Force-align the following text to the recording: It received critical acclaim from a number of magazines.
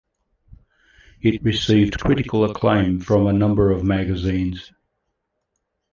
It 1.21 1.43
received 1.43 1.99
critical 1.99 2.43
acclaim 2.45 3.01
from 3.01 3.27
a 3.27 3.33
number 3.33 3.69
of 3.69 3.83
magazines. 3.83 4.71